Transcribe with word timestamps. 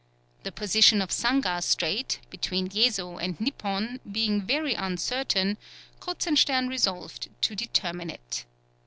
The 0.41 0.51
position 0.51 0.99
of 0.99 1.11
Sangar 1.11 1.61
Strait, 1.61 2.21
between 2.31 2.69
Yezo 2.71 3.21
and 3.23 3.37
Niphon, 3.37 3.99
being 4.11 4.41
very 4.41 4.73
uncertain, 4.73 5.59
Kruzenstern 5.99 6.67
resolved 6.67 7.29
to 7.41 7.55
determine 7.55 8.09
it. 8.09 8.45